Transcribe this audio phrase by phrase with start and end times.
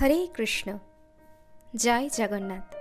[0.00, 0.78] হরে কৃষ্ণ।
[1.76, 2.74] জয় জগন্নাথ।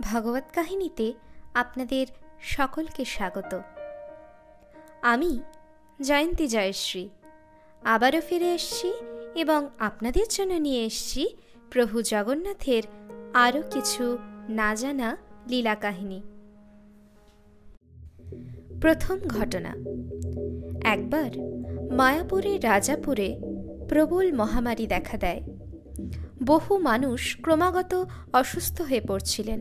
[0.00, 1.12] ভগবত কাহিনীতে
[1.54, 2.06] আপনাদের
[2.40, 3.60] সকলকে স্বাগত।
[5.02, 5.40] আমি
[6.02, 7.08] জয়ন্তী জয়শ্রী।
[7.84, 8.92] আবারও ফিরে এসছি
[9.34, 11.36] এবং আপনাদের জন্য নিয়ে এসছি
[11.70, 12.82] প্রভু জগন্নাথের
[13.34, 14.18] আরও কিছু
[14.48, 15.16] না জানা
[15.48, 16.22] লীলা কাহিনী।
[18.80, 19.70] প্রথম ঘটনা।
[20.84, 21.30] একবার
[21.92, 23.40] মায়াপুরের রাজাপুরে
[23.88, 25.53] প্রবল মহামারী দেখা দেয়।
[26.46, 29.60] বহু মানুষ ক্রমাগত অসুস্থ হয়ে পড়ছিলেন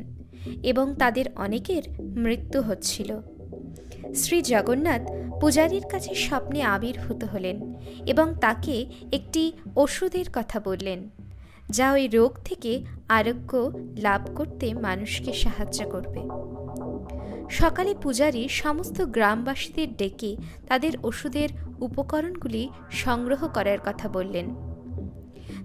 [0.64, 3.20] এবং তাদের অনেকের মৃত্যু হচ্ছিল।
[4.16, 5.02] শ্রী জগন্নাথ
[5.42, 7.58] পূজারীর কাছে স্বপ্নে আবির্ভূত হলেন
[8.06, 11.10] এবং তাকে একটি ওষুধের কথা বললেন,
[11.70, 16.22] যা ওই রোগ থেকে আরোগ্য লাভ করতে মানুষকে সাহায্য করবে।
[17.50, 24.73] সকালে পূজারী সমস্ত গ্রামবাসীদের ডেকে তাদের ওষুধের উপকরণগুলি সংগ্রহ করার কথা বললেন।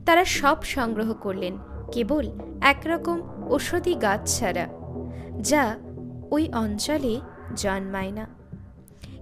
[0.09, 1.59] তারা সব সংগ্রহ করলেন,
[1.93, 2.31] কেবল
[2.61, 4.67] একরকম ঔষধি গাছ ছাড়া,
[5.41, 5.77] যা
[6.31, 7.21] ওই অঞ্চলে
[7.57, 8.27] জন্মায় না।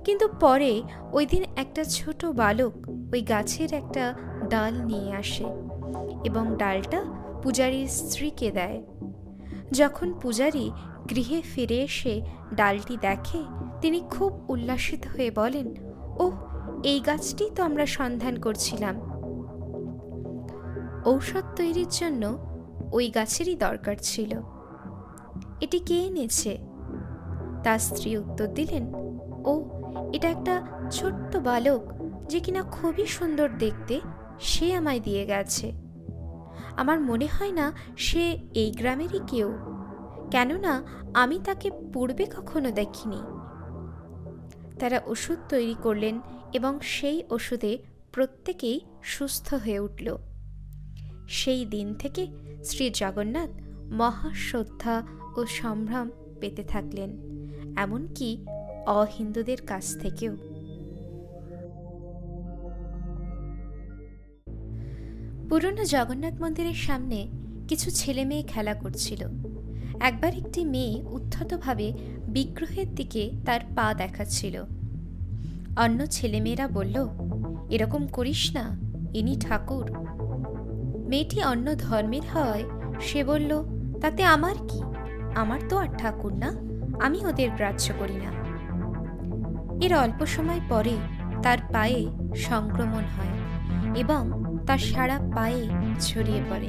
[0.04, 2.72] কিন্তু পরে ওই দিন একটা ছোট বালক
[3.12, 4.14] ওই গাছের একটা
[4.48, 5.44] ডাল নিয়ে আসে
[6.24, 7.04] এবং ডালটা
[7.42, 8.82] পূজারীর স্ত্রীকে দেয়।
[9.72, 10.70] যখন পূজারী
[11.10, 12.20] গৃহে ফিরে এসে
[12.54, 13.42] ডালটি দেখে,
[13.80, 15.66] তিনি খুব উল্লাসিত হয়ে বলেন
[16.18, 16.32] ও
[16.84, 19.15] এই গাছটি তো আমরা সন্ধান করছিলাম।
[21.06, 22.38] ঔষধ তৈরির জন্য
[22.92, 24.40] ওই গাছেরই দরকার ছিল।
[25.60, 26.58] এটি কে এনেছে?
[27.64, 28.94] তার স্ত্রী উত্তর দিলেন,
[29.44, 29.64] ও,
[30.12, 31.82] এটা একটা ছোট্ট বালক
[32.28, 34.00] যে কিনা খুবই সুন্দর দেখতে,
[34.40, 35.72] সে আমায় দিয়ে গেছে।
[36.76, 39.58] আমার মনে হয় না সে এই গ্রামেরই কেউ,
[40.30, 43.22] কেননা আমি তাকে পূর্বে কখনো দেখিনি
[44.80, 46.20] তারা ওষুধ তৈরি করলেন
[46.52, 47.78] এবং সেই ওষুধে
[48.12, 50.16] প্রত্যেকেই সুস্থ হয়ে উঠল।
[51.28, 52.26] সেই দিন থেকে
[52.64, 53.50] শ্রী জগন্নাথ
[53.92, 55.02] মহাশ্রদ্ধা
[55.36, 56.10] ও সম্ভ্রম
[56.40, 57.10] পেতে থাকলেন,
[57.76, 58.46] এমনকি
[58.86, 60.36] অহিন্দুদের কাছ থেকেও।
[65.48, 67.28] পুরনো জগন্নাথ মন্দিরের সামনে
[67.68, 69.26] কিছু ছেলে মেয়ে খেলা করছিল।
[70.00, 71.92] একবার একটি মেয়ে উদ্ধতভাবে
[72.28, 74.62] বিগ্রহের দিকে তার পা দেখাচ্ছিল।
[75.76, 77.08] অন্য ছেলেমেয়েরা বলল,
[77.70, 78.76] এরকম করিস না,
[79.14, 79.90] ইনি ঠাকুর।
[81.06, 82.64] মেয়েটি অন্য ধর্মের হয়।
[83.00, 83.64] সে বলল,
[84.00, 84.82] তাতে আমার কি?
[85.34, 86.56] আমার তো আর ঠাকুর না।
[87.04, 88.30] আমি ওদের গ্রাহ্য করি না।
[89.84, 90.96] এর অল্প সময় পরে
[91.42, 92.06] তার পায়ে
[92.36, 93.34] সংক্রমণ হয়
[93.96, 94.22] এবং
[94.66, 95.68] তার সারা পায়ে
[96.00, 96.68] ছড়িয়ে পড়ে।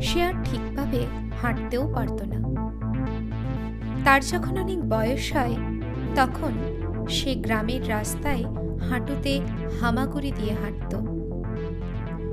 [0.00, 1.06] সে আর ঠিকভাবে
[1.42, 2.38] হাঁটতেও পারত না।
[4.04, 5.56] তার যখন অনেক বয়স হয়,
[6.16, 6.52] তখন
[7.08, 8.44] সে গ্রামের রাস্তায়
[8.90, 9.40] হাঁটুতে
[9.80, 11.17] হামাগুড়ি দিয়ে হাঁটত।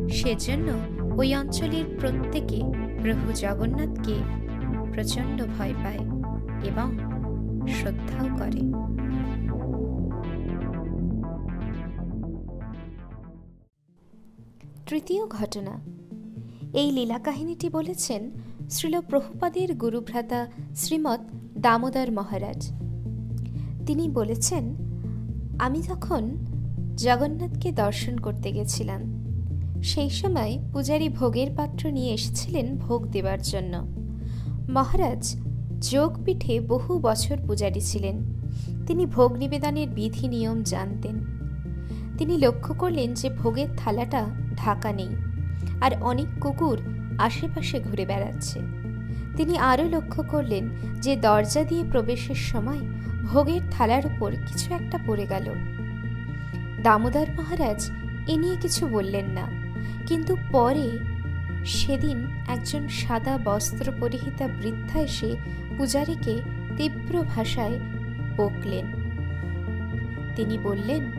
[0.09, 0.71] সেজন্য
[1.17, 2.61] ওই অঞ্চলের প্রত্যেকে
[3.01, 4.13] প্রভু জগন্নাথকে
[4.91, 5.99] প্রচণ্ড ভয় পায়
[6.63, 6.97] এবং
[7.67, 8.85] শ্রদ্ধাও করে।
[14.85, 15.79] তৃতীয় ঘটনা।
[16.73, 18.31] এই লীলা কাহিনীটি বলেছেন
[18.69, 21.19] শ্রীল প্রভুপাদের গুরুভ্রাতা শ্রীমৎ
[21.57, 22.72] দামোদর মহারাজ।
[23.85, 24.75] তিনি বলেছেন,
[25.59, 26.29] আমি যখন
[26.95, 29.15] জগন্নাথকে দর্শন করতে গেছিলাম।
[29.84, 33.88] সেই সময় পূজারী ভোগের পাত্র নিয়ে এসেছিলেন ভোগ দেবার জন্য।
[34.69, 35.38] মহারাজ
[35.80, 38.35] যোগপীঠে বহু বছর পূজারী ছিলেন।
[38.88, 41.16] তিনি ভোগ নিবেদনের বিধি নিয়ম জানতেন।
[42.18, 44.25] তিনি লক্ষ্য করলেন যে ভোগের থালাটা
[44.58, 45.09] ঢাকা নেই
[45.81, 46.81] আর অনেক কুকুর
[47.18, 48.59] আশেপাশে ঘুরে বেড়াচ্ছে।
[49.38, 50.69] তিনি আরও লক্ষ্য করলেন
[51.02, 52.80] যে দরজা দিয়ে প্রবেশের সময়
[53.25, 55.53] ভোগের থালার উপর কিছু একটা পড়ে গেল।
[56.84, 57.91] দামোদর মহারাজ
[58.28, 59.65] এ নিয়ে কিছু বললেন না।
[60.07, 60.99] কিন্তু পরে
[61.66, 65.35] সেদিন একজন সাদা বস্ত্র পরিহিতা বৃদ্ধা এসে
[65.77, 66.41] পূজারীকে
[66.77, 67.79] তীব্র ভাষায়
[68.38, 68.85] বকলেন।
[70.35, 71.11] তিনি বললেন,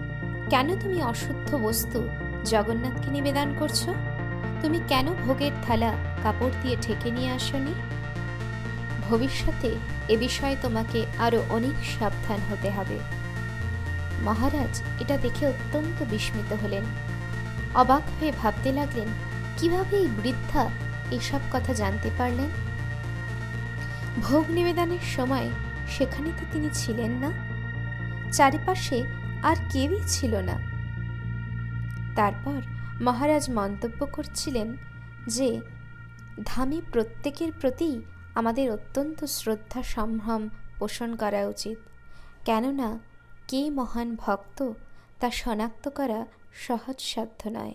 [0.50, 2.08] কেন তুমি অশুদ্ধ বস্তু
[2.44, 3.88] জগন্নাথকে নিবেদন করছ?
[4.62, 5.92] তুমি কেন ভোগের থালা
[6.22, 7.74] কাপড় দিয়ে ঠেকে নিয়ে আসনি?
[9.08, 9.74] ভবিষ্যতে
[10.08, 12.98] এ বিষয়ে তোমাকে আরও অনেক সাবধান হতে হবে।
[14.22, 16.82] মহারাজ এটা দেখে অত্যন্ত বিস্মিত হলেন।
[17.74, 19.08] অবাক হয়ে ভাবতে লাগলেন,
[19.58, 20.70] কীভাবে এই বৃদ্ধা
[21.10, 22.48] এসব কথা জানতে পারলেন?
[24.22, 25.50] ভোগ নিবেদনের সময়
[25.88, 27.32] সেখানে তো তিনি ছিলেন না।
[28.32, 29.04] চারিপাশে
[29.42, 30.76] আর কেউই ছিল না।
[32.16, 32.60] তারপর
[33.00, 34.76] মহারাজ মন্তব্য করছিলেন
[35.26, 35.60] যে,
[36.44, 38.00] ধামে প্রত্যেকের প্রতি
[38.34, 40.48] আমাদের অত্যন্ত শ্রদ্ধা সম্ভ্রম
[40.78, 41.78] পোষণ করা উচিত।
[42.44, 42.98] কেননা,
[43.48, 44.72] কে মহান ভক্ত
[45.20, 47.74] তা শনাক্ত করা সহজসাধ্য নয়।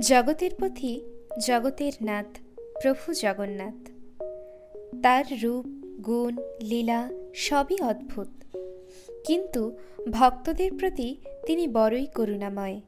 [0.00, 1.00] জগতের পথি
[1.46, 2.26] জগতের নাথ,
[2.82, 3.90] প্রভু জগন্নাথ।
[5.02, 5.64] তার রূপ,
[6.00, 8.28] গুণ, লীলা সবই অদ্ভুত।
[9.26, 9.78] কিন্তু
[10.10, 11.16] ভক্তদের প্রতি
[11.46, 12.80] তিনি বড়ই করুণাময়।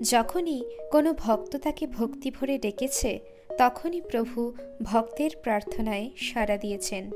[0.00, 3.20] যখনই কোনো ভক্ত তাকে ভক্তি ভরে ডেকেছে,
[3.58, 4.52] তখনই প্রভু
[4.82, 7.10] ভক্তের প্রার্থনায় সাড়া দিয়েছেন।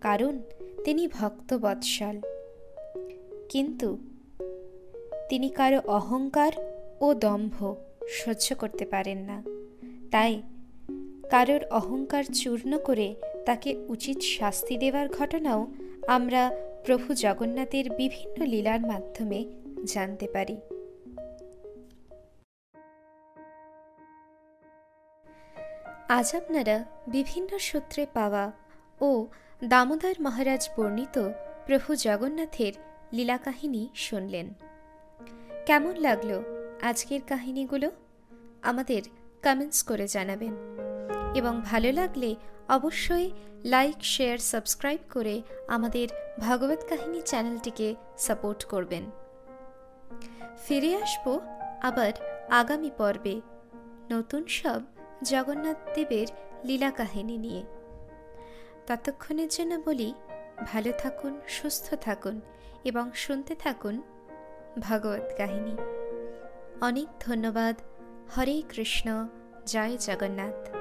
[0.00, 0.38] কারণ
[0.84, 2.20] তিনি ভক্ত বৎসল
[3.54, 3.98] কিন্তু
[5.28, 6.52] তিনি কারও অহংকার
[7.00, 7.74] ও দম্ভ
[8.08, 9.42] সহ্য করতে পারেন না।
[10.10, 10.42] তাই
[11.30, 13.14] কারোর অহংকার চূর্ণ করে
[13.46, 15.66] তাকে উচিত শাস্তি দেওয়ার ঘটনাও
[16.08, 16.42] আমরা
[16.86, 19.44] প্রভু জগন্নাথের বিভিন্ন লীলার মাধ্যমে
[19.84, 20.56] জানতে পারি।
[26.08, 28.52] আজ আপনারা বিভিন্ন সূত্রে পাওয়া
[29.00, 29.26] ও
[29.64, 31.16] দামোদর মহারাজ বর্ণিত
[31.66, 32.72] প্রভু জগন্নাথের
[33.14, 34.54] লীলা কাহিনী শুনলেন।
[35.66, 36.42] কেমন লাগল
[36.82, 37.90] আজকের কাহিনীগুলো?
[38.62, 39.02] আমাদের
[39.44, 40.54] কমেন্টস করে জানাবেন।
[41.34, 42.34] এবং ভালো লাগলে
[42.68, 43.30] অবশ্যই
[43.64, 46.08] লাইক শেয়ার সাবস্ক্রাইব করে আমাদের
[46.40, 49.10] ভাগবত কাহিনী চ্যানেলটিকে সাপোর্ট করবেন।
[50.68, 51.40] ফিরে আসব
[51.82, 52.12] আবার
[52.50, 53.40] আগামী পর্বে
[54.10, 54.82] নতুন সব
[55.22, 56.26] জগন্নাথ দেবের
[56.64, 57.62] লীলা কাহিনী নিয়ে।
[58.86, 60.14] ততক্ষণের জন্য বলি
[60.62, 62.40] ভালো থাকুন, সুস্থ থাকুন
[62.84, 64.02] এবং শুনতে থাকুন
[64.78, 65.76] ভগবত কাহিনী।
[66.80, 67.76] অনেক ধন্যবাদ।
[68.38, 69.28] হরে কৃষ্ণ।
[69.66, 70.73] জয় জগন্নাথ।